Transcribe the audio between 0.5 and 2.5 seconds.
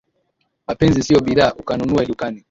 Mapenzi sio bidhaa ukanunue dukani